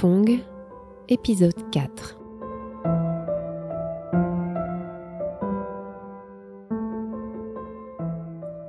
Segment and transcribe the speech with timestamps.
[0.00, 0.40] Fong,
[1.08, 2.18] épisode 4.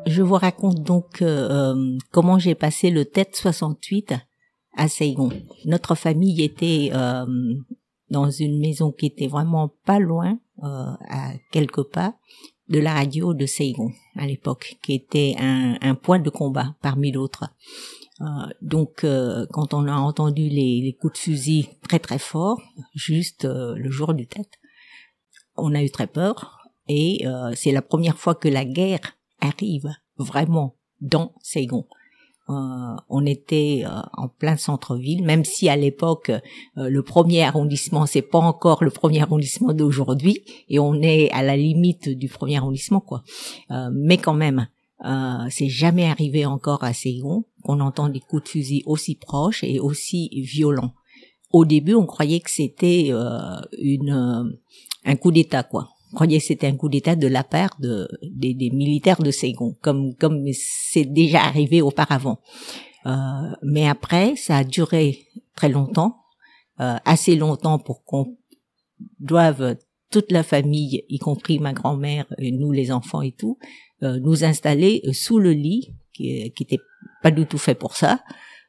[0.06, 4.14] Je vous raconte donc euh, comment j'ai passé le TET 68
[4.78, 5.30] à Saigon.
[5.66, 7.26] Notre famille était euh,
[8.10, 12.16] dans une maison qui était vraiment pas loin, euh, à quelques pas,
[12.70, 17.50] de la radio de Saigon à l'époque, qui était un point de combat parmi d'autres.
[18.22, 18.26] Euh,
[18.62, 22.62] donc, euh, quand on a entendu les, les, coups de fusil très très forts,
[22.96, 24.60] juste euh, le jour du tête,
[25.56, 26.54] on a eu très peur.
[26.90, 31.86] Et c'est la première fois que la guerre arrive vraiment dans Saigon.
[32.50, 33.84] Euh, on était
[34.14, 36.32] en plein centre-ville, même si à l'époque
[36.78, 41.58] le premier arrondissement c'est pas encore le premier arrondissement d'aujourd'hui et on est à la
[41.58, 43.22] limite du premier arrondissement quoi.
[43.92, 44.68] mais quand même,
[45.06, 49.62] euh, c'est jamais arrivé encore à Saigon qu'on entend des coups de fusil aussi proches
[49.66, 50.94] et aussi violents.
[51.52, 54.58] Au début, on croyait que c'était euh, une euh,
[55.04, 55.90] un coup d'État, quoi.
[56.14, 59.32] On croyait que c'était un coup d'État de la part de, des, des militaires de
[59.32, 62.40] Saigon, comme comme c'est déjà arrivé auparavant.
[63.06, 63.12] Euh,
[63.64, 66.22] mais après, ça a duré très longtemps,
[66.80, 68.38] euh, assez longtemps pour qu'on
[69.20, 69.76] doive
[70.10, 73.58] toute la famille, y compris ma grand-mère, nous les enfants et tout,
[74.04, 76.80] euh, nous installer sous le lit, qui, qui était
[77.22, 78.20] pas du tout fait pour ça.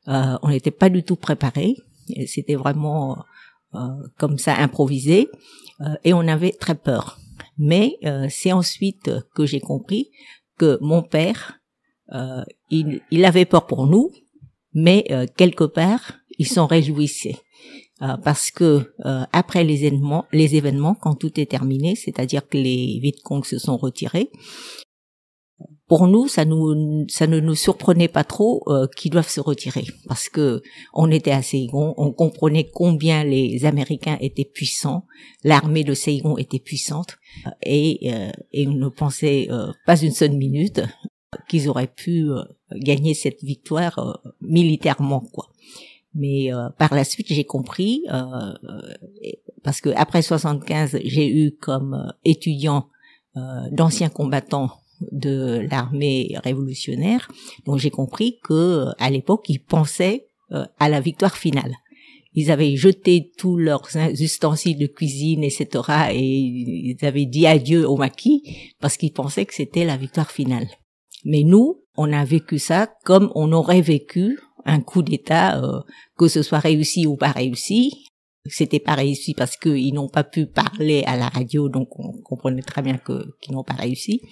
[0.09, 1.77] Euh, on n'était pas du tout préparé.
[2.27, 3.25] C'était vraiment
[4.17, 5.29] comme ça improvisé,
[6.03, 7.19] et on avait très peur.
[7.59, 7.99] Mais
[8.31, 10.11] c'est ensuite que j'ai compris
[10.57, 11.61] que mon père,
[12.71, 14.11] il, il, avait peur pour nous,
[14.73, 15.05] mais
[15.37, 17.37] quelque part, il s'en réjouissait.
[18.01, 22.57] Euh, parce que euh, après les événements, les événements, quand tout est terminé, c'est-à-dire que
[22.57, 24.31] les Vietcong se sont retirés,
[25.89, 29.87] pour nous, ça nous, ça ne nous surprenait pas trop euh, qu'ils doivent se retirer,
[30.07, 35.07] parce que on était à Saigon, on comprenait combien les Américains étaient puissants,
[35.45, 37.17] l'armée de Saigon était puissante,
[37.63, 40.83] et, euh, et on ne pensait euh, pas une seule minute
[41.49, 42.29] qu'ils auraient pu
[42.73, 45.51] gagner cette victoire militairement, quoi.
[46.15, 48.03] Mais par la suite, j'ai compris,
[49.63, 52.89] parce que après 75, j'ai eu comme étudiant
[53.71, 54.71] d'anciens combattants
[55.13, 57.29] de l'armée révolutionnaire.
[57.67, 61.75] Donc j'ai compris que à l'époque ils pensaient euh, à la victoire finale.
[62.35, 63.89] Ils avaient jeté tous leurs
[64.21, 65.69] ustensiles de cuisine, etc.
[66.13, 68.43] Et ils avaient dit adieu au maquis
[68.81, 70.69] parce qu'ils pensaient que c'était la victoire finale.
[71.25, 75.81] Mais nous, on a vécu ça comme on aurait vécu un coup d'État, euh,
[76.17, 78.05] que ce soit réussi ou pas réussi.
[78.47, 82.63] C'était pas réussi parce qu'ils n'ont pas pu parler à la radio, donc on comprenait
[82.63, 84.23] très bien que qu'ils n'ont pas réussi.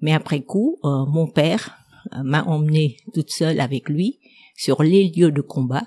[0.00, 1.76] Mais après coup, euh, mon père
[2.14, 4.18] euh, m'a emmené toute seule avec lui
[4.56, 5.86] sur les lieux de combat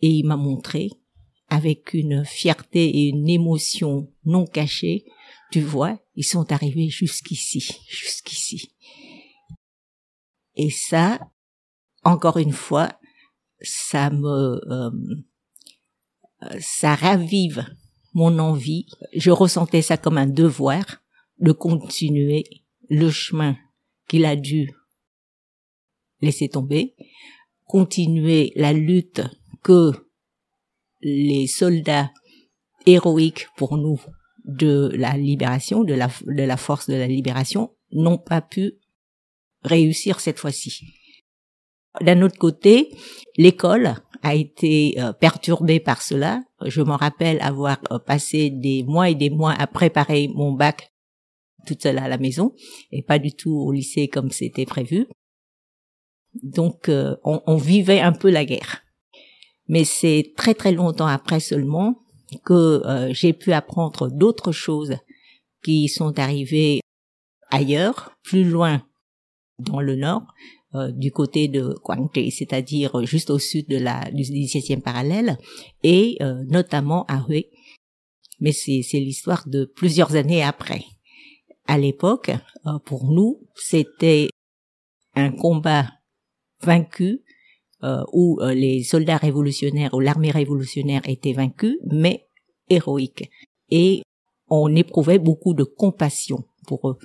[0.00, 0.90] et il m'a montré
[1.48, 5.04] avec une fierté et une émotion non cachée,
[5.52, 8.74] tu vois, ils sont arrivés jusqu'ici, jusqu'ici.
[10.56, 11.20] Et ça,
[12.02, 12.98] encore une fois,
[13.60, 14.90] ça me, euh,
[16.60, 17.66] ça ravive
[18.14, 18.86] mon envie.
[19.14, 20.84] Je ressentais ça comme un devoir
[21.38, 22.44] de continuer
[22.88, 23.56] le chemin
[24.08, 24.70] qu'il a dû
[26.20, 26.94] laisser tomber,
[27.64, 29.22] continuer la lutte
[29.62, 29.92] que
[31.00, 32.10] les soldats
[32.86, 34.00] héroïques pour nous
[34.44, 38.74] de la libération, de la, force de la libération, n'ont pas pu
[39.62, 40.80] réussir cette fois-ci.
[42.00, 42.90] D'un autre côté,
[43.36, 46.42] l'école a été euh, perturbée par cela.
[46.64, 50.92] Je me rappelle avoir euh, passé des mois et des mois à préparer mon bac
[51.66, 52.54] toute seule à la maison
[52.92, 55.06] et pas du tout au lycée comme c'était prévu.
[56.42, 58.82] Donc euh, on, on, vivait un peu la guerre.
[59.68, 62.02] Mais c'est très très longtemps après seulement
[62.44, 64.96] que euh, j'ai pu apprendre d'autres choses
[65.64, 66.80] qui sont arrivées
[67.50, 68.82] ailleurs, plus loin
[69.58, 70.22] dans le nord,
[70.74, 75.38] euh, du côté de Quangte, c'est-à-dire juste au sud de la du 17e parallèle,
[75.82, 77.44] et notamment à Hue.
[78.40, 80.84] Mais c'est l'histoire de plusieurs années après
[81.66, 82.30] à l'époque,
[82.66, 84.28] euh, pour nous, c'était
[85.14, 85.88] un combat
[86.62, 87.22] vaincu
[87.82, 92.26] euh, où euh, les soldats révolutionnaires ou l'armée révolutionnaire étaient vaincus, mais
[92.68, 93.30] héroïques.
[93.70, 94.02] Et
[94.48, 96.98] on éprouvait beaucoup de compassion pour eux.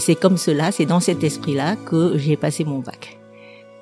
[0.00, 3.18] C'est comme cela, c'est dans cet esprit-là que j'ai passé mon bac.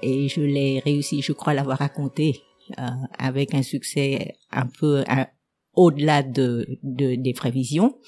[0.02, 2.42] Et je l'ai réussi, je crois l'avoir raconté
[2.78, 2.82] euh,
[3.18, 5.04] avec un succès un peu
[5.74, 7.98] au-delà de, de, des prévisions.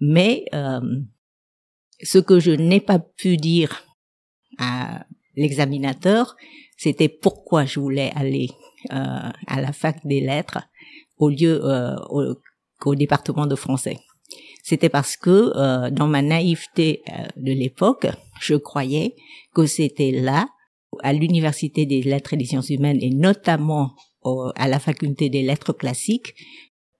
[0.00, 0.80] Mais euh,
[2.02, 3.84] ce que je n'ai pas pu dire
[4.58, 5.06] à
[5.36, 6.36] l'examinateur,
[6.76, 8.48] c'était pourquoi je voulais aller
[8.92, 10.60] euh, à la fac des lettres
[11.16, 11.96] au lieu euh,
[12.84, 13.98] au, département de français.
[14.68, 18.06] C'était parce que euh, dans ma naïveté euh, de l'époque,
[18.38, 19.16] je croyais
[19.54, 20.46] que c'était là,
[21.02, 23.94] à l'université des lettres et des sciences humaines, et notamment
[24.56, 26.34] à la faculté des lettres classiques,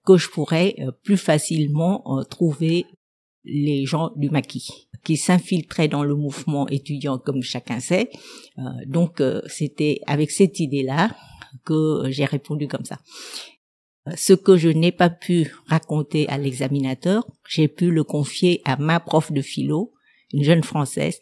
[0.03, 2.85] que je pourrais plus facilement trouver
[3.43, 8.09] les gens du maquis qui s'infiltraient dans le mouvement étudiant comme chacun sait.
[8.87, 11.15] donc c'était avec cette idée-là
[11.65, 12.97] que j'ai répondu comme ça.
[14.15, 18.99] Ce que je n'ai pas pu raconter à l'examinateur, j'ai pu le confier à ma
[18.99, 19.93] prof de philo,
[20.33, 21.19] une jeune française,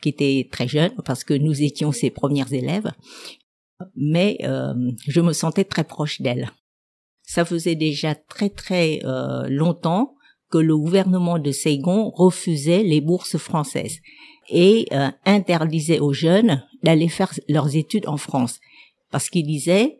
[0.00, 2.92] qui était très jeune parce que nous étions ses premières élèves,
[3.96, 4.74] mais euh,
[5.06, 6.50] je me sentais très proche d'elle.
[7.22, 10.14] Ça faisait déjà très très euh, longtemps
[10.50, 13.98] que le gouvernement de Saigon refusait les bourses françaises
[14.48, 18.60] et euh, interdisait aux jeunes d'aller faire leurs études en France
[19.10, 19.98] parce qu'il disait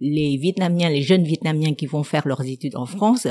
[0.00, 3.28] les Vietnamiens, les jeunes Vietnamiens qui vont faire leurs études en France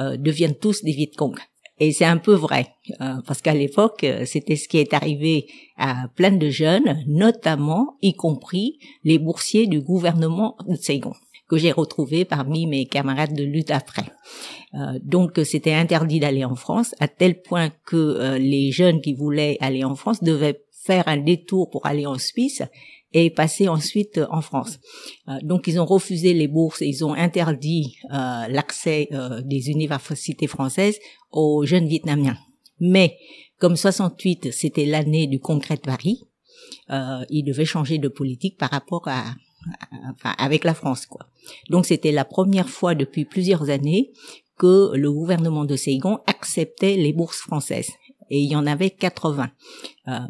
[0.00, 1.36] euh, deviennent tous des Viet Cong.
[1.78, 2.66] Et c'est un peu vrai,
[3.00, 5.46] euh, parce qu'à l'époque, euh, c'était ce qui est arrivé
[5.78, 11.14] à plein de jeunes, notamment, y compris les boursiers du gouvernement de Saigon,
[11.48, 14.04] que j'ai retrouvés parmi mes camarades de lutte après.
[15.02, 19.82] donc, c'était interdit d'aller en France, à tel point que les jeunes qui voulaient aller
[19.82, 22.62] en France devaient faire un détour pour aller en Suisse
[23.12, 24.78] et passer ensuite euh, en France.
[25.28, 29.08] Euh, donc ils ont refusé les bourses ils ont interdit euh, l'accès
[29.44, 30.98] des universités françaises
[31.30, 32.36] aux jeunes Vietnamiens.
[32.78, 33.18] Mais
[33.58, 36.26] comme 68 c'était l'année du congrès de Paris,
[36.88, 39.34] ils devaient changer de politique par rapport à,
[40.10, 41.26] enfin, avec la France quoi.
[41.68, 44.12] Donc c'était la première fois depuis plusieurs années
[44.56, 47.90] que le gouvernement de Saigon acceptait les bourses françaises
[48.30, 49.50] et il y en avait 80.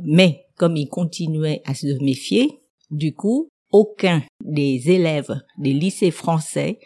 [0.02, 2.59] mais comme ils continuaient à se méfier,
[2.90, 6.78] du coup, aucun des élèves des lycées français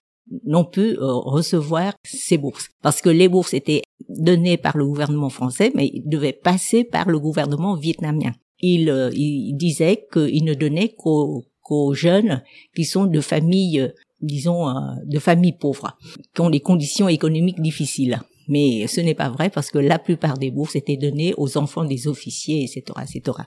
[0.44, 5.28] n'ont pu euh, recevoir ces bourses parce que les bourses étaient données par le gouvernement
[5.28, 8.32] français mais ils devaient passer par le gouvernement vietnamien.
[8.60, 12.42] Il, euh, il disait qu'il ne donnait qu'aux jeunes
[12.74, 14.72] qui sont de familles disons euh,
[15.04, 15.96] de familles pauvres
[16.34, 18.20] qui ont des conditions économiques difficiles.
[18.48, 21.84] Mais ce n'est pas vrai parce que la plupart des bourses étaient données aux enfants
[21.84, 23.38] des officiers, etc., etc.,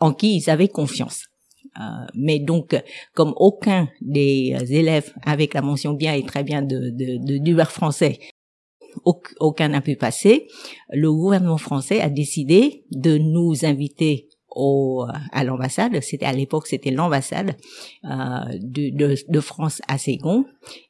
[0.00, 1.24] en qui ils avaient confiance.
[1.80, 1.82] Euh,
[2.14, 2.80] mais donc,
[3.14, 8.18] comme aucun des élèves avec la mention bien et très bien de, de, de français
[9.40, 10.48] aucun n'a pu passer,
[10.90, 16.90] le gouvernement français a décidé de nous inviter au, à l'ambassade, c'était à l'époque c'était
[16.90, 17.56] l'ambassade
[18.04, 18.08] euh,
[18.60, 20.44] de, de, de, France à Ségon,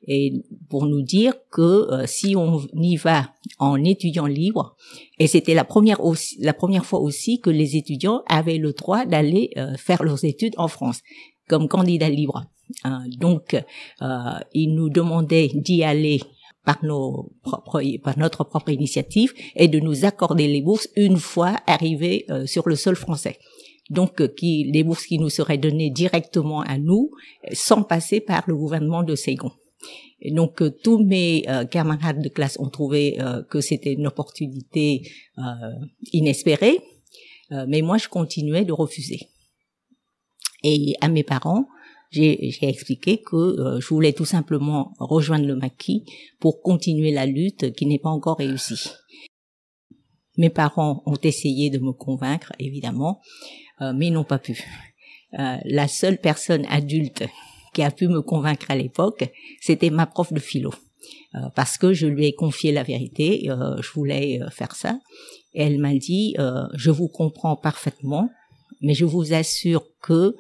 [0.07, 0.33] et
[0.69, 4.77] pour nous dire que euh, si on y va en étudiant libre,
[5.19, 9.05] et c'était la première aussi, la première fois aussi que les étudiants avaient le droit
[9.05, 11.01] d'aller euh, faire leurs études en France
[11.49, 12.45] comme candidat libre.
[12.85, 14.07] Hein, donc, euh,
[14.55, 16.21] ils nous demandaient d'y aller
[16.65, 21.57] par nos propres, par notre propre initiative et de nous accorder les bourses une fois
[21.67, 23.37] arrivés sur le sol français
[23.93, 27.11] donc euh, qui les bourses qui nous seraient données directement à nous
[27.53, 29.53] sans passer par le gouvernement de Saigon.
[30.31, 33.19] Donc euh, tous mes euh, camarades de classe ont trouvé
[33.51, 35.03] que c'était une opportunité
[36.13, 36.79] inespérée,
[37.51, 39.21] mais moi je continuais de refuser.
[40.65, 41.67] Et à mes parents,
[42.11, 46.05] j'ai expliqué que je voulais tout simplement rejoindre le maquis
[46.39, 48.91] pour continuer la lutte qui n'est pas encore réussie.
[50.39, 54.65] Mes parents ont essayé de me convaincre, évidemment, euh, mais ils n'ont pas pu.
[55.39, 57.25] Euh, la seule personne adulte
[57.73, 60.73] qui a pu me convaincre à l'époque, c'était ma prof de philo.
[61.35, 64.99] Euh, parce que je lui ai confié la vérité, je voulais faire ça.
[65.55, 66.37] Et elle m'a dit,
[66.75, 68.31] je vous comprends parfaitement,
[68.83, 70.37] mais je vous assure que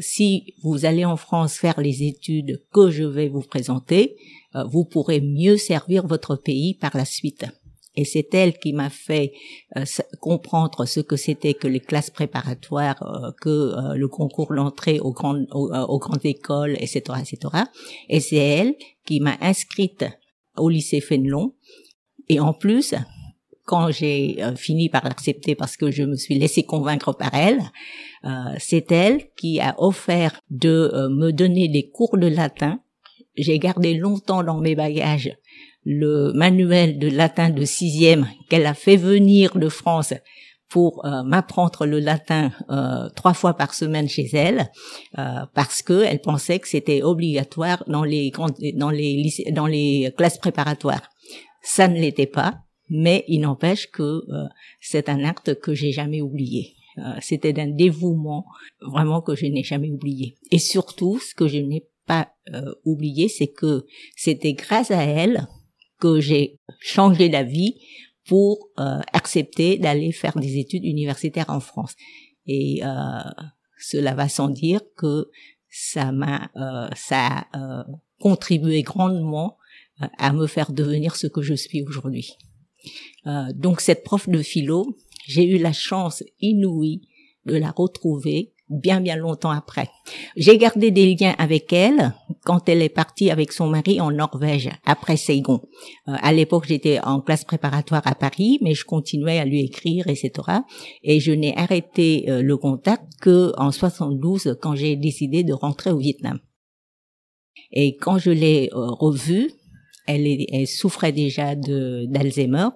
[0.00, 4.16] si vous allez en France faire les études que je vais vous présenter,
[4.54, 7.46] vous pourrez mieux servir votre pays par la suite.
[7.94, 9.32] Et c'est elle qui m'a fait
[9.76, 9.84] euh,
[10.20, 15.12] comprendre ce que c'était que les classes préparatoires, euh, que euh, le concours d'entrée aux
[15.12, 17.64] grandes, aux, grandes écoles, etc., etc.
[18.08, 20.06] Et c'est elle qui m'a inscrite
[20.56, 21.54] au lycée Fénelon.
[22.28, 22.94] Et en plus,
[23.64, 27.60] quand j'ai fini par l'accepter parce que je me suis laissé convaincre par elle,
[28.58, 32.80] c'est elle qui a offert de me donner des cours de latin.
[33.36, 35.36] J'ai gardé longtemps dans mes bagages
[35.84, 40.14] le manuel de latin de sixième qu'elle a fait venir de France
[40.72, 44.70] pour euh, m'apprendre le latin euh, trois fois par semaine chez elle
[45.18, 48.32] euh, parce que elle pensait que c'était obligatoire dans les
[48.74, 51.10] dans les dans les classes préparatoires.
[51.62, 54.22] Ça ne l'était pas, mais il n'empêche que
[54.80, 56.74] c'est un acte que j'ai jamais oublié.
[57.20, 58.44] c'était d'un dévouement
[58.80, 60.34] vraiment que je n'ai jamais oublié.
[60.50, 62.32] Et surtout, ce que je n'ai pas
[62.84, 63.84] oublié, c'est que
[64.16, 65.46] c'était grâce à elle
[66.02, 67.76] que j'ai changé la vie
[68.26, 71.94] pour euh, accepter d'aller faire des études universitaires en France.
[72.44, 72.88] Et euh,
[73.78, 75.30] cela va sans dire que
[75.70, 77.86] ça m'a euh, ça a
[78.18, 79.56] contribué grandement
[80.18, 82.36] à me faire devenir ce que je suis aujourd'hui.
[83.54, 87.02] donc cette prof de philo, j'ai eu la chance inouïe
[87.46, 89.88] de la retrouver bien bien longtemps après.
[90.36, 92.14] J'ai gardé des liens avec elle
[92.44, 95.60] quand elle est partie avec son mari en Norvège après Saigon.
[96.08, 100.08] Euh, à l'époque, j'étais en classe préparatoire à Paris, mais je continuais à lui écrire,
[100.08, 100.32] etc.
[101.02, 105.90] Et je n'ai arrêté euh, le contact que en 72 quand j'ai décidé de rentrer
[105.90, 106.40] au Vietnam.
[107.70, 109.50] Et quand je l'ai euh, revue,
[110.06, 112.68] elle, elle, souffrait déjà d'Alzheimer.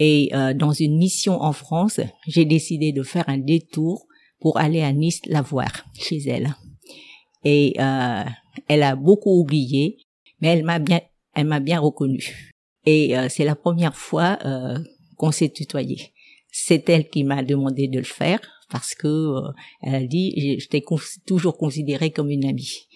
[0.00, 1.98] Et dans une mission en France,
[2.28, 4.07] j'ai décidé de faire un détour
[4.40, 6.54] pour aller à Nice la voir chez elle.
[7.44, 8.24] Et euh,
[8.68, 9.98] elle a beaucoup oublié,
[10.40, 11.00] mais elle m'a bien,
[11.34, 12.52] elle m'a bien reconnue.
[12.84, 14.78] Et euh, c'est la première fois euh,
[15.16, 16.12] qu'on s'est tutoyé.
[16.50, 18.40] C'est elle qui m'a demandé de le faire
[18.70, 19.52] parce que euh,
[19.82, 20.84] elle a dit, je t'ai
[21.26, 22.88] toujours considérée comme une amie.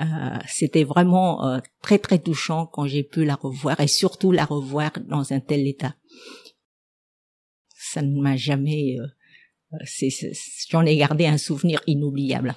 [0.00, 4.92] Euh, c'était vraiment très très touchant quand j'ai pu la revoir et surtout la revoir
[5.08, 5.96] dans un tel état.
[7.74, 8.96] Ça ne m'a jamais
[10.70, 12.54] j'en ai gardé un souvenir inoubliable.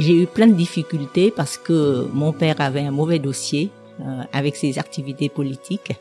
[0.00, 3.68] J'ai eu plein de difficultés parce que mon père avait un mauvais dossier
[4.00, 5.92] euh, avec ses activités politiques.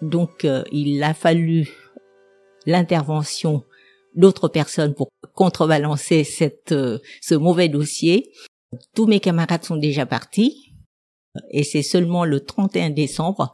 [0.00, 1.68] Donc euh, il a fallu
[2.66, 3.64] l'intervention
[4.14, 8.30] d'autres personnes pour contrebalancer cette, euh, ce mauvais dossier.
[8.94, 10.72] Tous mes camarades sont déjà partis
[11.50, 13.52] et c'est seulement le 31 décembre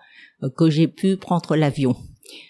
[0.54, 1.96] que j'ai pu prendre l'avion.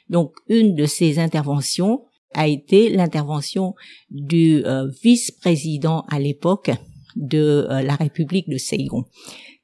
[0.09, 3.76] Donc une de ces interventions a été l'intervention
[4.11, 4.64] du
[5.02, 6.73] vice-président à l'époque
[7.16, 9.04] de euh, la République de Saigon,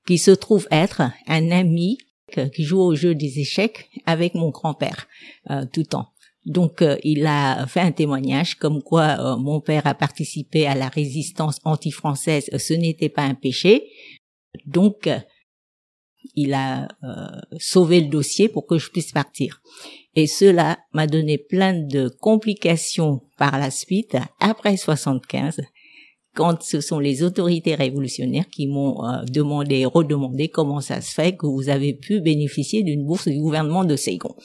[0.07, 1.99] qui se trouve être un ami
[2.53, 5.09] qui joue au jeu des échecs avec mon grand-père
[5.51, 6.09] euh, tout le temps.
[6.45, 10.89] Donc euh, il a fait un témoignage comme quoi mon père a participé à la
[10.89, 13.89] résistance anti-française, ce n'était pas un péché.
[14.67, 15.09] Donc
[16.35, 16.89] il a
[17.59, 19.63] sauvé le dossier pour que je puisse partir.
[20.15, 25.61] Et cela m'a donné plein de complications par la suite, après 75,
[26.39, 31.35] quand ce sont les autorités révolutionnaires qui m'ont euh, demandé, redemandé comment ça se fait
[31.35, 34.37] que vous avez pu bénéficier d'une bourse du gouvernement de Saigon.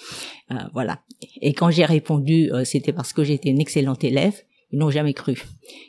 [0.50, 1.02] Euh, voilà.
[1.40, 4.34] Et quand j'ai répondu, euh, c'était parce que j'étais une excellente élève.
[4.72, 5.40] Ils n'ont jamais cru.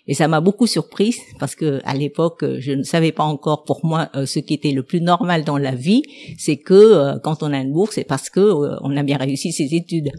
[0.06, 3.80] Et ça m'a beaucoup surprise parce que à l'époque, je ne savais pas encore pour
[3.82, 6.02] moi ce qui était le plus normal dans la vie,
[6.37, 8.42] c'est que quand on a une bourse, c'est parce que
[8.82, 10.11] on a bien réussi ses études.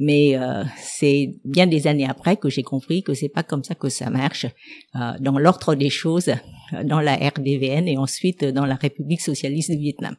[0.00, 3.74] Mais euh, c'est bien des années après que j'ai compris que c'est pas comme ça
[3.74, 4.46] que ça marche
[4.94, 9.72] euh, dans l'ordre des choses euh, dans la RDVN et ensuite dans la République socialiste
[9.72, 10.16] du Vietnam.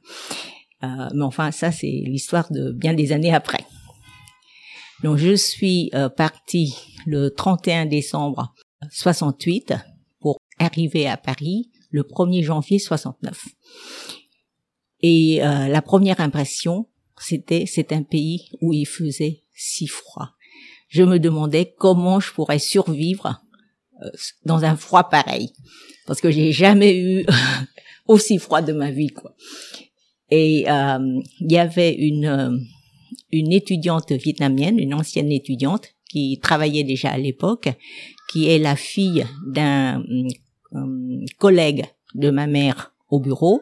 [0.81, 3.63] mais enfin, ça c'est l'histoire de bien des années après.
[5.03, 8.53] Donc je suis partie le 31 décembre
[8.91, 9.73] 68
[10.19, 13.45] pour arriver à Paris le 1er janvier 69.
[15.01, 20.29] Et la première impression, c'était c'est un pays où il faisait si froid.
[20.87, 23.41] Je me demandais comment je pourrais survivre
[24.01, 24.09] euh,
[24.45, 25.51] dans un froid pareil,
[26.07, 27.25] parce que j'ai jamais eu
[28.07, 29.35] aussi froid de ma vie, quoi.
[30.31, 32.57] Et euh, il y avait une euh,
[33.31, 37.69] une étudiante vietnamienne, une ancienne étudiante qui travaillait déjà à l'époque,
[38.31, 40.03] qui est la fille d'un
[41.37, 41.85] collègue
[42.15, 43.61] de ma mère au bureau.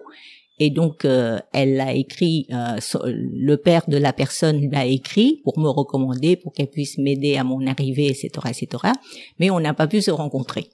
[0.59, 5.59] Et donc, euh, elle a écrit, euh, le père de la personne l'a écrit pour
[5.59, 8.91] me recommander, pour qu'elle puisse m'aider à mon arrivée, etc., etc.
[9.39, 10.69] Mais on n'a pas pu se rencontrer.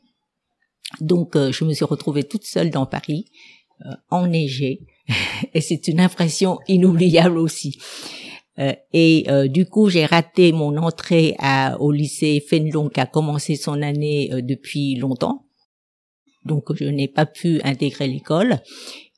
[1.01, 3.25] Donc, je me suis retrouvée toute seule dans Paris,
[4.09, 4.85] enneigée,
[5.53, 7.79] et c'est une impression inoubliable aussi.
[8.59, 13.05] Euh, et euh, du coup, j'ai raté mon entrée à, au lycée Fenlong qui a
[13.05, 15.45] commencé son année euh, depuis longtemps.
[16.45, 18.59] Donc, je n'ai pas pu intégrer l'école.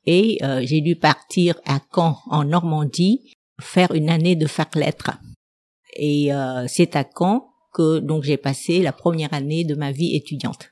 [0.05, 5.12] Et j'ai dû partir à Caen, en Normandie, faire une année de fac lettres.
[5.95, 6.29] Et
[6.67, 10.71] c'est à Caen que donc j'ai passé la première année de ma vie étudiante.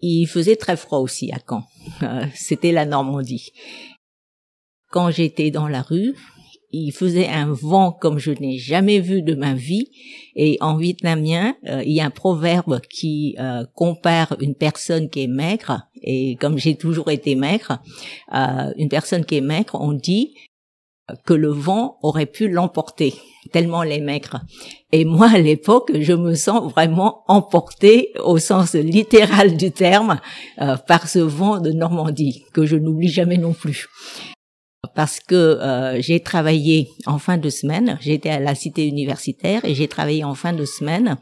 [0.00, 1.64] Il faisait très froid aussi à Caen.
[2.34, 3.50] C'était la Normandie.
[4.90, 6.14] Quand j'étais dans la rue,
[6.72, 9.90] il faisait un vent comme je n'ai jamais vu de ma vie.
[10.34, 15.24] Et en vietnamien, euh, il y a un proverbe qui euh, compare une personne qui
[15.24, 17.80] est maigre, et comme j'ai toujours été maigre,
[18.34, 20.34] euh, une personne qui est maigre, on dit
[21.26, 23.12] que le vent aurait pu l'emporter,
[23.52, 24.40] tellement les maigres.
[24.92, 30.20] Et moi, à l'époque, je me sens vraiment emportée au sens littéral du terme
[30.86, 33.88] par ce vent de Normandie, que je n'oublie jamais non plus
[34.94, 39.74] parce que euh, j'ai travaillé en fin de semaine, j'étais à la cité universitaire et
[39.74, 41.18] j'ai travaillé en fin de semaine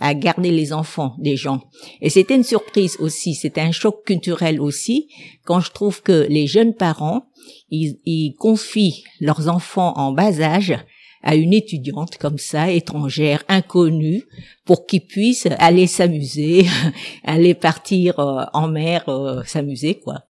[0.00, 1.60] à garder les enfants des gens.
[2.00, 5.08] Et c'était une surprise aussi, c'était un choc culturel aussi,
[5.44, 7.26] quand je trouve que les jeunes parents,
[7.68, 10.76] ils, ils confient leurs enfants en bas âge
[11.22, 14.24] à une étudiante comme ça, étrangère, inconnue,
[14.64, 16.66] pour qu'ils puissent aller s'amuser,
[17.24, 20.22] aller partir euh, en mer, euh, s'amuser, quoi.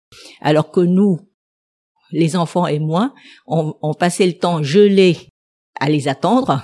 [0.42, 1.20] Alors que nous,
[2.12, 3.14] les enfants et moi,
[3.46, 5.18] on, on passait le temps gelé
[5.80, 6.64] à les attendre.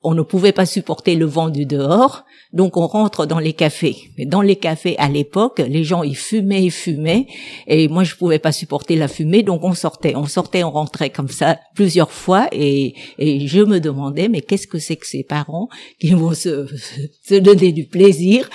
[0.00, 3.96] On ne pouvait pas supporter le vent du dehors, donc on rentre dans les cafés.
[4.16, 7.26] Mais dans les cafés à l'époque, les gens ils fumaient, ils fumaient,
[7.66, 11.10] et moi je pouvais pas supporter la fumée, donc on sortait, on sortait, on rentrait
[11.10, 15.24] comme ça plusieurs fois, et, et je me demandais mais qu'est-ce que c'est que ces
[15.24, 16.66] parents qui vont se,
[17.24, 18.48] se donner du plaisir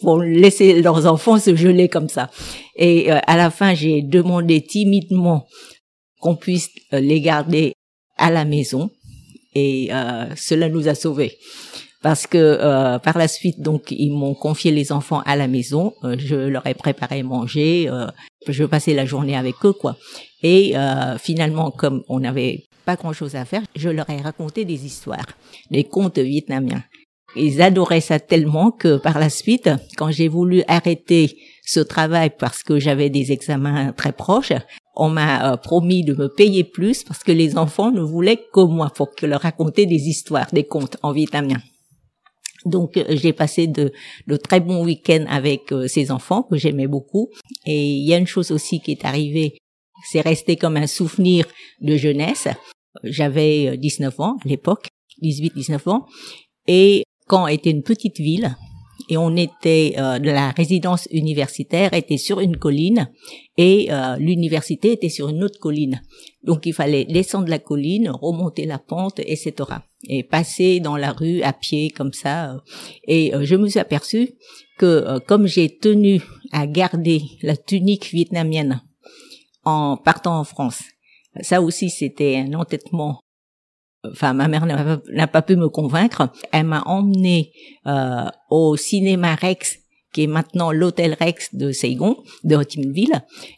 [0.00, 2.30] pour laisser leurs enfants se geler comme ça.
[2.76, 5.46] Et euh, à la fin, j'ai demandé timidement
[6.20, 7.74] qu'on puisse euh, les garder
[8.16, 8.90] à la maison
[9.54, 11.36] et euh, cela nous a sauvés.
[12.02, 12.56] Parce que
[13.00, 15.92] par la suite, donc, ils m'ont confié les enfants à la maison.
[16.02, 17.90] je leur ai préparé manger.
[18.48, 19.98] je passais la journée avec eux, quoi.
[20.42, 20.74] Et
[21.18, 25.26] finalement, comme on n'avait pas grand-chose à faire, je leur ai raconté des histoires,
[25.70, 26.82] des contes vietnamiens.
[27.36, 32.62] Ils adoraient ça tellement que par la suite, quand j'ai voulu arrêter ce travail parce
[32.62, 34.52] que j'avais des examens très proches,
[34.96, 38.60] on m'a euh, promis de me payer plus parce que les enfants ne voulaient que
[38.60, 41.58] moi pour que leur raconter des histoires, des contes en vietnamien.
[42.66, 43.92] Donc euh, j'ai passé de,
[44.26, 47.30] de, très bons week-ends avec euh, ces enfants que j'aimais beaucoup.
[47.64, 49.56] Et il y a une chose aussi qui est arrivée,
[50.10, 51.46] c'est resté comme un souvenir
[51.80, 52.48] de jeunesse.
[53.04, 54.88] J'avais 19 ans à l'époque,
[55.22, 56.06] 18-19 ans,
[56.66, 58.56] et Caen était une petite ville
[59.08, 63.10] et on était euh, la résidence universitaire était sur une colline
[63.56, 66.00] et euh, l'université était sur une autre colline.
[66.44, 69.52] Donc il fallait descendre la colline, remonter la pente, etc.
[70.08, 72.56] Et passer dans la rue à pied comme ça.
[73.06, 74.30] Et euh, je me suis aperçu
[74.78, 78.80] que comme j'ai tenu à garder la tunique vietnamienne
[79.64, 80.82] en partant en France,
[81.42, 83.20] ça aussi c'était un entêtement
[84.04, 86.30] enfin ma mère n'a pas pu me convaincre.
[86.52, 87.52] Elle m'a emmené
[87.86, 89.80] euh, au cinéma Rex
[90.12, 92.80] qui est maintenant l'hôtel Rex de Saigon, de Ho Chi.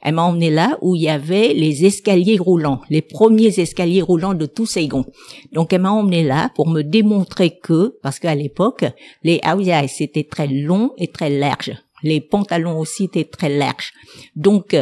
[0.02, 4.35] Elle m'a emmené là où il y avait les escaliers roulants, les premiers escaliers roulants
[4.35, 5.05] de tout Saigon.
[5.52, 8.85] Donc elle m'a emmené là pour me démontrer que, parce qu'à l'époque,
[9.22, 11.72] les haoyai c'était très long et très large.
[12.02, 13.92] Les pantalons aussi étaient très larges.
[14.37, 14.76] Donc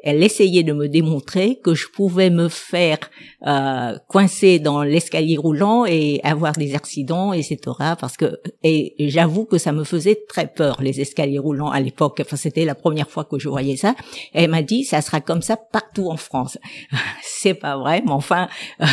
[0.00, 2.98] elle essayait de me démontrer que je pouvais me faire
[3.46, 7.58] euh, coincer dans l'escalier roulant et avoir des accidents, etc.
[7.98, 12.20] Parce que et j'avoue que ça me faisait très peur les escaliers roulants à l'époque.
[12.20, 13.96] Enfin, c'était la première fois que je voyais ça.
[14.32, 16.58] Elle m'a dit ça sera comme ça partout en France.
[17.22, 18.48] C'est pas vrai, mais enfin,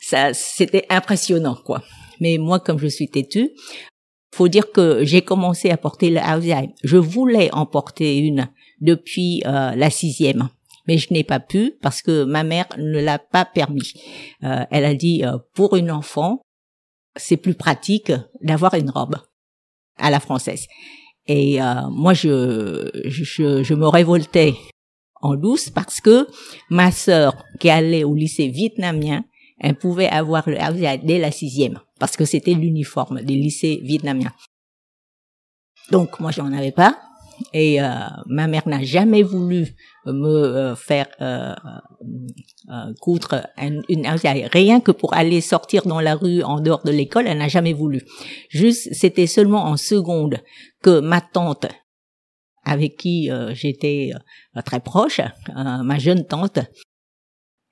[0.00, 1.82] ça c'était impressionnant quoi.
[2.20, 3.50] Mais moi, comme je suis têtue,
[4.34, 6.74] faut dire que j'ai commencé à porter le Alzheimer.
[6.82, 8.48] Je voulais en porter une
[8.80, 10.48] depuis euh, la sixième.
[10.86, 13.92] Mais je n'ai pas pu parce que ma mère ne l'a pas permis.
[14.44, 16.40] Euh, elle a dit euh, pour une enfant,
[17.16, 19.16] c'est plus pratique d'avoir une robe
[19.96, 20.66] à la française.
[21.28, 21.58] Et
[21.90, 24.54] moi, je, je, je me révoltais
[25.22, 26.28] en douce parce que
[26.70, 29.24] ma sœur qui allait au lycée vietnamien
[29.58, 30.56] elle pouvait avoir le
[31.04, 34.32] dès la sixième, parce que c'était l'uniforme des lycées vietnamiens.
[35.90, 37.00] Donc moi j'en avais pas,
[37.52, 37.88] et euh,
[38.26, 39.74] ma mère n'a jamais voulu
[40.06, 41.54] me euh, faire euh,
[42.70, 46.90] euh coudre une, une rien que pour aller sortir dans la rue en dehors de
[46.90, 48.02] l'école, elle n'a jamais voulu.
[48.48, 50.38] Juste, c'était seulement en seconde
[50.82, 51.66] que ma tante,
[52.64, 54.12] avec qui j'étais
[54.64, 55.20] très proche,
[55.54, 56.58] ma jeune tante,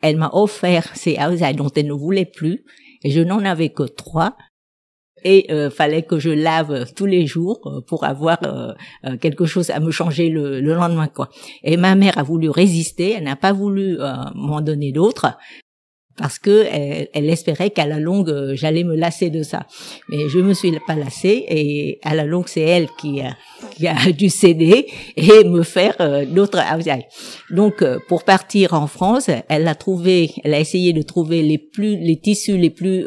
[0.02, 2.64] elle m'a offert ces houses dont elle ne voulait plus,
[3.02, 4.36] et je n'en avais que trois
[5.24, 9.70] et euh, fallait que je lave tous les jours euh, pour avoir euh, quelque chose
[9.70, 11.30] à me changer le, le, lendemain quoi.
[11.62, 13.98] Et ma mère a voulu résister, elle n'a pas voulu
[14.34, 15.36] m'en donner d'autres
[16.16, 19.66] parce que elle, espérait qu'à la longue euh, j'allais me lasser de ça.
[20.08, 23.36] Mais je me suis pas lassée et à la longue c'est elle qui a,
[23.76, 27.04] qui a dû céder et me faire euh, d'autres housewives.
[27.50, 31.58] Donc euh, pour partir en France, elle a trouvé, elle a essayé de trouver les
[31.58, 33.04] plus les tissus les plus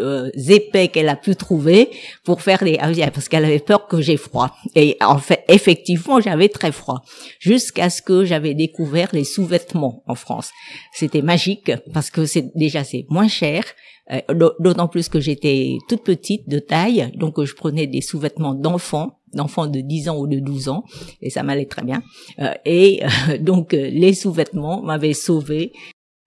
[0.49, 1.89] épais qu'elle a pu trouver
[2.23, 4.51] pour faire des housewives parce qu'elle avait peur que j'ai froid.
[4.75, 7.03] Et en fait effectivement j'avais très froid
[7.39, 10.49] jusqu'à ce que j'avais découvert les sous-vêtements en France.
[10.93, 13.63] C'était magique parce que c'est déjà c'est moins cher.
[14.09, 14.21] Euh,
[14.59, 19.67] d'autant plus que j'étais toute petite de taille, donc je prenais des sous-vêtements d'enfants, d'enfants
[19.67, 20.85] de 10 ans ou de 12 ans,
[21.21, 22.01] et ça m'allait très bien.
[22.39, 25.73] Euh, et euh, donc les sous-vêtements m'avaient sauvé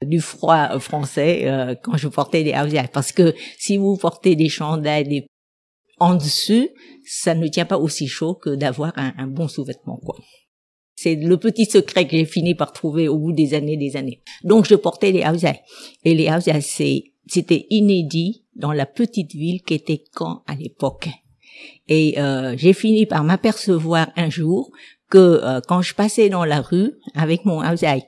[0.04, 5.26] du froid français quand je portais des houses parce que si vous portez des chandails
[5.98, 6.70] en dessus,
[7.04, 10.16] ça ne tient pas aussi chaud que d'avoir un, un bon sous-vêtement quoi.
[11.02, 14.20] C'est le petit secret que j'ai fini par trouver au bout des années, des années.
[14.44, 15.46] Donc je portais les houses
[16.04, 16.50] et les houses
[17.26, 21.08] c'était inédit dans la petite ville qu'était Caen à l'époque.
[21.88, 24.72] Et euh, j'ai fini par m'apercevoir un jour
[25.08, 28.04] que euh, quand je passais dans la rue avec mon houseai,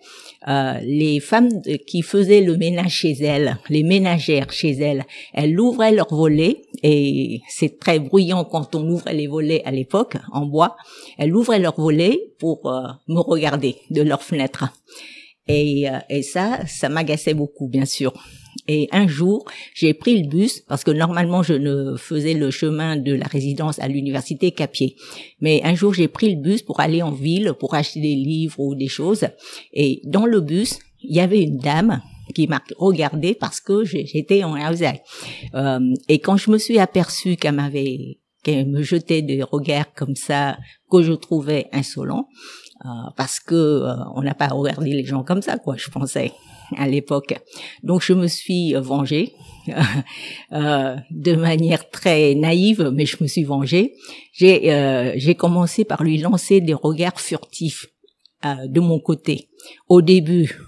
[0.49, 5.93] euh, les femmes qui faisaient le ménage chez elles, les ménagères chez elles, elles ouvraient
[5.93, 10.77] leurs volets et c'est très bruyant quand on ouvrait les volets à l'époque en bois.
[11.19, 14.65] Elles ouvraient leurs volets pour euh, me regarder de leurs fenêtres.
[15.47, 18.13] Et, euh, et ça, ça m'agaçait beaucoup, bien sûr.
[18.69, 19.45] Et un jour,
[19.75, 23.79] j'ai pris le bus parce que normalement je ne faisais le chemin de la résidence
[23.79, 24.97] à l'université qu'à pied.
[25.41, 28.61] Mais un jour, j'ai pris le bus pour aller en ville pour acheter des livres
[28.61, 29.27] ou des choses.
[29.73, 32.01] Et dans le bus, il y avait une dame
[32.35, 34.83] qui m'a regardé parce que j'étais en house
[35.55, 40.17] euh, Et quand je me suis aperçue qu'elle m'avait qu'elle me jetait des regards comme
[40.17, 40.59] ça
[40.91, 42.29] que je trouvais insolents,
[42.85, 45.77] euh, parce que euh, on n'a pas regardé les gens comme ça, quoi.
[45.77, 46.33] Je pensais
[46.79, 47.35] à l'époque.
[47.83, 49.35] Donc je me suis vengée
[50.53, 53.95] euh, de manière très naïve, mais je me suis vengée.
[54.33, 57.87] J'ai euh, j'ai commencé par lui lancer des regards furtifs
[58.45, 59.49] euh, de mon côté.
[59.89, 60.59] Au début,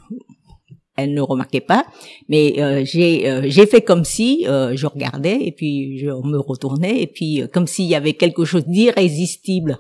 [0.97, 1.87] elle ne remarquait pas,
[2.29, 6.39] mais euh, j'ai euh, j'ai fait comme si euh, je regardais et puis je me
[6.39, 9.79] retournais et puis comme s'il y avait quelque chose d'irrésistible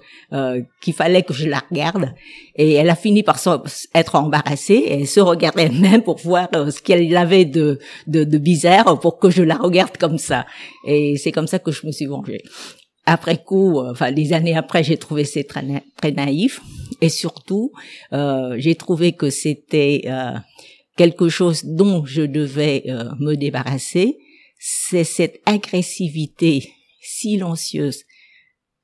[0.81, 2.13] qu'il fallait que je la regarde.
[2.57, 3.39] Et elle a fini par
[3.95, 8.39] être embarrassée et elle se regardait même pour voir ce qu'elle avait de, de de
[8.39, 10.47] bizarre pour que je la regarde comme ça.
[10.87, 12.43] Et c'est comme ça que je me suis vengée.
[13.07, 15.65] Après coup, enfin des années après, j'ai trouvé c'est très,
[15.97, 16.61] très naïf.
[17.01, 17.71] Et surtout
[18.57, 20.09] j'ai trouvé que c'était
[20.97, 24.19] quelque chose dont je devais euh, me débarrasser,
[24.59, 28.05] c'est cette agressivité silencieuse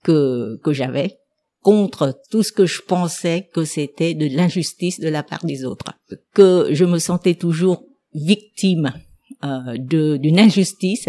[0.02, 1.16] que, que j'avais
[1.62, 5.92] contre tout ce que je pensais que c'était de l'injustice de la part des autres,
[6.34, 8.92] que je me sentais toujours victime
[9.44, 11.08] euh, d'une injustice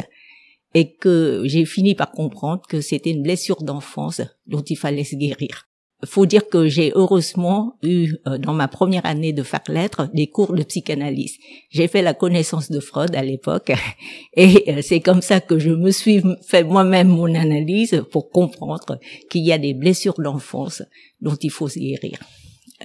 [0.74, 5.16] et que j'ai fini par comprendre que c'était une blessure d'enfance dont il fallait se
[5.16, 5.68] guérir
[6.06, 10.28] faut dire que j'ai heureusement eu euh, dans ma première année de fac lettres des
[10.28, 11.38] cours de psychanalyse.
[11.70, 13.72] J'ai fait la connaissance de Freud à l'époque
[14.34, 19.00] et euh, c'est comme ça que je me suis fait moi-même mon analyse pour comprendre
[19.30, 20.84] qu'il y a des blessures d'enfance
[21.22, 22.18] dont il faut se guérir.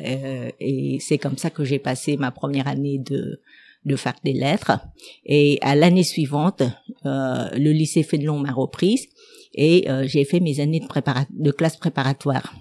[0.03, 3.41] Euh, et c'est comme ça que j'ai passé ma première année de
[3.87, 4.81] de fac des lettres
[5.25, 6.65] et à l'année suivante
[7.05, 9.07] le lycée Fénelon m'a reprise
[9.55, 10.87] et j'ai fait mes années de,
[11.31, 12.53] de classe préparatoire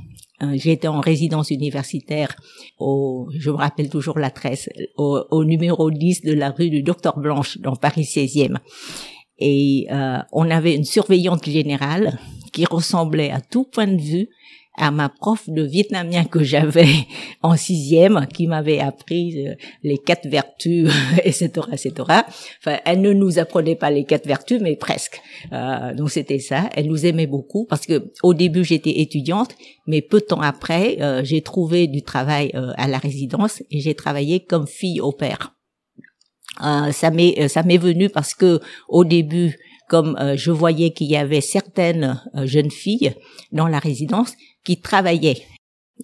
[0.43, 2.36] euh, été en résidence universitaire
[2.78, 6.84] au, je me rappelle toujours la tresse, au, au numéro 10 de la rue du
[6.84, 8.58] Docteur Blanche dans Paris 16e.
[9.39, 12.19] Et euh, on avait une surveillante générale
[12.52, 14.30] qui ressemblait à tout point de vue
[14.77, 16.88] à ma prof de vietnamien que j'avais
[17.41, 20.89] en sixième, qui m'avait appris euh, les quatre vertus,
[21.23, 21.93] etc., etc.
[22.59, 25.21] Enfin, elle ne nous apprenait pas les quatre vertus, mais presque.
[25.53, 26.69] Euh, donc c'était ça.
[26.75, 29.55] Elle nous aimait beaucoup parce que au début j'étais étudiante,
[29.88, 33.95] mais peu de temps après euh, j'ai trouvé du travail à la résidence et j'ai
[33.95, 35.55] travaillé comme fille au père.
[36.59, 39.57] ça m'est ça m'est venu parce que au début
[39.88, 43.13] comme je voyais qu'il y avait certaines jeunes filles
[43.52, 45.43] dans la résidence qui travaillaient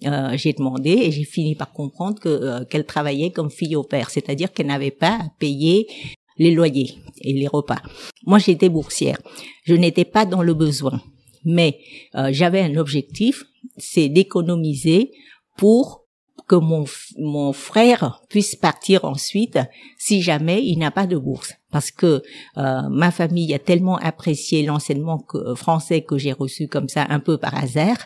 [0.06, 3.82] euh, j'ai demandé et j'ai fini par comprendre que euh, qu'elle travaillait comme fille au
[3.82, 5.86] père, c'est-à-dire qu'elle n'avait pas à payer
[6.38, 7.80] les loyers et les repas.
[8.24, 9.18] Moi, j'étais boursière.
[9.64, 11.02] Je n'étais pas dans le besoin,
[11.44, 11.78] mais
[12.14, 13.44] euh, j'avais un objectif,
[13.76, 15.12] c'est d'économiser
[15.58, 16.06] pour
[16.48, 16.84] que mon,
[17.18, 19.58] mon frère puisse partir ensuite
[20.04, 21.54] si jamais il n'a pas de bourse.
[21.70, 22.22] Parce que
[22.56, 27.38] euh, ma famille a tellement apprécié l'enseignement français que j'ai reçu comme ça un peu
[27.38, 27.98] par hasard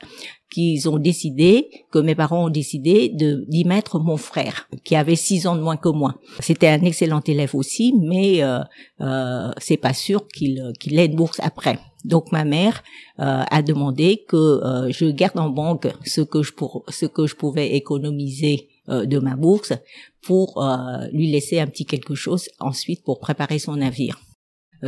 [0.53, 5.17] qu'ils ont décidé, que mes parents ont décidé de d'y mettre mon frère, qui avait
[5.17, 6.17] six ans de moins que moi.
[6.41, 8.61] C'était un excellent élève aussi, mais euh,
[9.01, 11.79] euh, c'est pas sûr qu'il qu'il ait une bourse après.
[12.05, 12.85] Donc ma mère
[13.21, 17.27] euh, a demandé que euh, je garde en banque ce que je pour ce que
[17.27, 19.72] je pouvais économiser euh, de ma bourse
[20.22, 20.62] pour
[21.12, 24.20] lui laisser un petit quelque chose ensuite pour préparer son navire.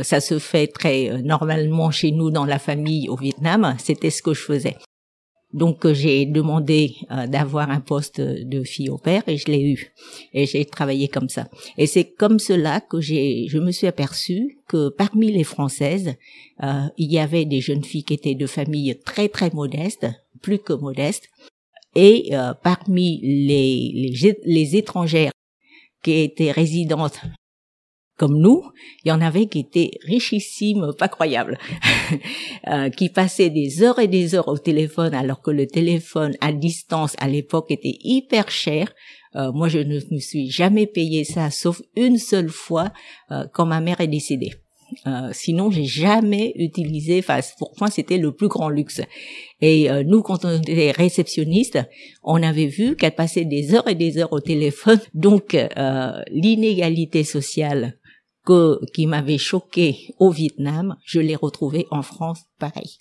[0.03, 4.33] Ça se fait très normalement chez nous dans la famille au Vietnam, c'était ce que
[4.33, 4.77] je faisais.
[5.53, 9.61] Donc euh, j'ai demandé euh, d'avoir un poste de fille au père et je l'ai
[9.61, 9.91] eu.
[10.33, 11.47] Et j'ai travaillé comme ça.
[11.77, 16.15] Et c'est comme cela que j'ai, je me suis aperçue que parmi les Françaises,
[16.63, 20.05] euh, il y avait des jeunes filles qui étaient de familles très très modestes,
[20.41, 21.29] plus que modestes,
[21.95, 22.31] et
[22.63, 25.31] parmi les, les, les étrangères
[26.03, 27.21] qui étaient résidentes
[28.19, 28.63] comme nous,
[29.05, 31.57] il y en avait qui étaient richissimes, pas croyables,
[32.67, 36.51] euh, qui passaient des heures et des heures au téléphone alors que le téléphone à
[36.51, 38.93] distance à l'époque était hyper cher.
[39.35, 42.91] Euh, moi, je ne me suis jamais payé ça, sauf une seule fois
[43.31, 44.51] euh, quand ma mère est décédée.
[45.07, 47.19] Euh, sinon, j'ai jamais utilisé.
[47.19, 49.01] Enfin, pour moi, c'était le plus grand luxe.
[49.61, 51.79] Et nous, quand on était réceptionniste,
[52.23, 54.99] on avait vu qu'elle passait des heures et des heures au téléphone.
[55.13, 55.57] Donc,
[56.31, 57.99] l'inégalité sociale
[58.93, 62.97] qui m'avait choqué au Vietnam, je l'ai retrouvé en France pareil.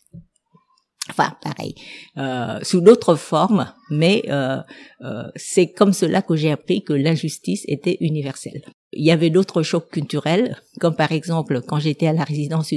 [1.10, 1.74] Enfin, pareil,
[2.18, 4.58] euh, sous d'autres formes, mais euh,
[5.00, 8.62] euh, c'est comme cela que j'ai appris que l'injustice était universelle.
[8.92, 12.72] Il y avait d'autres chocs culturels, comme par exemple quand j'étais à la résidence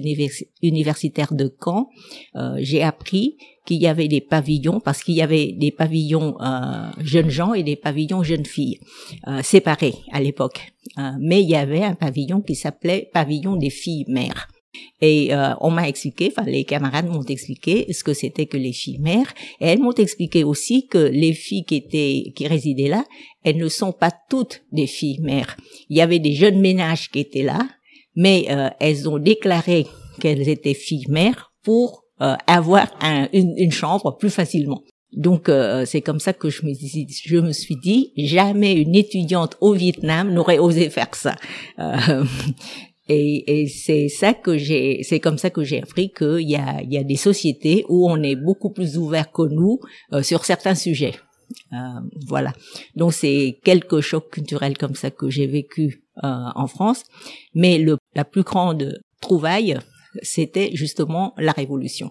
[0.61, 1.89] universitaire de Caen,
[2.35, 6.91] euh, j'ai appris qu'il y avait des pavillons, parce qu'il y avait des pavillons euh,
[6.99, 8.79] jeunes gens et des pavillons jeunes filles,
[9.27, 10.73] euh, séparés à l'époque.
[11.19, 14.50] mais il y avait un pavillon qui s'appelait pavillon des filles mères.
[15.01, 18.71] Et euh, on m'a expliqué, enfin les camarades m'ont expliqué ce que c'était que les
[18.71, 23.05] filles mères, et elles m'ont expliqué aussi que les filles qui étaient qui résidaient là,
[23.43, 25.57] elles ne sont pas toutes des filles mères.
[25.89, 27.59] Il y avait des jeunes ménages qui étaient là,
[28.15, 29.87] mais euh, elles ont déclaré
[30.19, 32.87] qu'elles étaient filles mères pour euh, avoir
[33.33, 34.83] une, chambre plus facilement.
[35.11, 35.51] Donc
[35.85, 40.33] c'est comme ça que je me, je me suis dit jamais une étudiante au Vietnam
[40.33, 41.35] n'aurait osé faire ça.
[43.13, 46.81] Et, et c'est ça que j'ai, c'est comme ça que j'ai appris qu'il y a,
[46.85, 49.75] il y a des sociétés où on est beaucoup plus ouvert que nous
[50.13, 51.15] euh, sur certains sujets.
[51.73, 51.77] Euh,
[52.33, 52.51] voilà.
[52.99, 57.01] Donc c'est quelques chocs culturels comme ça que j'ai vécu euh, en France.
[57.53, 58.83] Mais le, la plus grande
[59.25, 59.77] trouvaille,
[60.21, 62.07] c'était justement la révolution.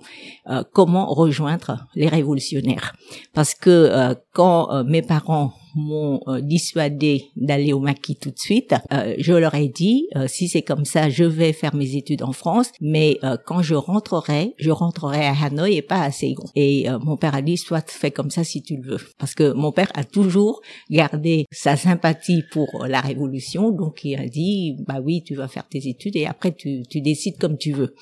[0.49, 2.95] Euh, comment rejoindre les révolutionnaires?
[3.35, 8.75] Parce que euh, quand euh, mes parents m'ont dissuadé d'aller au maquis tout de suite,
[9.19, 12.71] je leur ai dit si c'est comme ça, je vais faire mes études en France,
[12.81, 16.45] mais quand je rentrerai, je rentrerai à Hanoï et pas à Saigon.
[16.55, 19.53] Et mon père a dit soit fais comme ça si tu le veux, parce que
[19.53, 25.01] mon père a toujours gardé sa sympathie pour la révolution, donc il a dit bah
[25.03, 27.95] oui tu vas faire tes études et après tu, tu décides comme tu veux.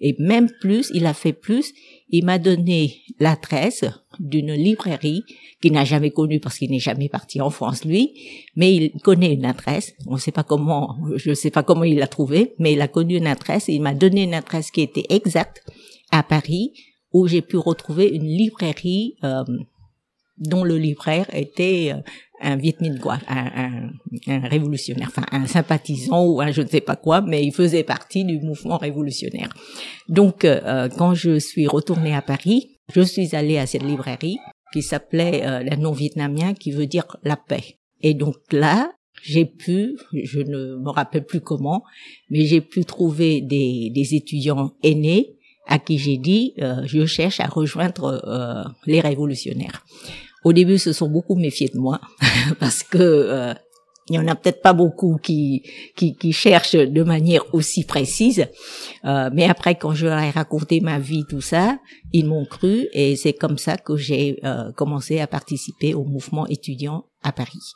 [0.00, 1.72] Et même plus, il a fait plus,
[2.08, 3.84] il m'a donné l'adresse
[4.20, 5.24] d'une librairie
[5.60, 8.14] qu'il n'a jamais connue parce qu'il n'est jamais parti en France lui,
[8.54, 9.94] mais il connaît une adresse.
[10.06, 12.80] On ne sait pas comment, je ne sais pas comment il l'a trouvé, mais il
[12.80, 13.68] a connu une adresse.
[13.68, 15.64] Et il m'a donné une adresse qui était exacte
[16.10, 16.72] à Paris
[17.12, 19.42] où j'ai pu retrouver une librairie euh,
[20.38, 22.00] dont le libraire était euh,
[22.40, 23.90] un Viet quoi, un,
[24.26, 27.82] un, révolutionnaire, enfin un sympathisant ou un je ne sais pas quoi, mais il faisait
[27.82, 29.48] partie du mouvement révolutionnaire.
[30.08, 34.38] Donc, euh, quand je suis retournée à Paris, je suis allée à cette librairie
[34.72, 37.78] qui s'appelait euh, la non-vietnamien, qui veut dire la paix.
[38.02, 41.82] Et donc là, j'ai pu, je ne me rappelle plus comment,
[42.30, 47.40] mais j'ai pu trouver des, des étudiants aînés à qui j'ai dit, euh, je cherche
[47.40, 49.84] à rejoindre les révolutionnaires.
[50.44, 52.00] Au début, se sont beaucoup méfiés de moi
[52.60, 53.54] parce que euh,
[54.08, 55.62] il y en a peut-être pas beaucoup qui,
[55.96, 58.46] qui, qui cherchent de manière aussi précise.
[59.04, 61.78] Euh, mais après, quand je leur ai raconté ma vie, tout ça,
[62.12, 66.46] ils m'ont cru et c'est comme ça que j'ai euh, commencé à participer au mouvement
[66.46, 67.72] étudiant à Paris.